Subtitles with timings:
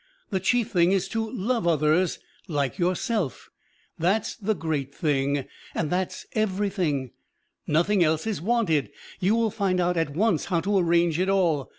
[0.31, 2.17] The chief thing is to love others
[2.47, 3.51] like yourself,
[3.99, 7.11] that's the great thing, and that's everything;
[7.67, 11.69] nothing else is wanted you will find out at once how to arrange it all.